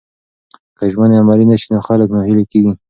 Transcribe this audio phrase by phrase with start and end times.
[0.77, 2.71] که ژمنې عملي نسي نو خلک ناهیلي کیږي.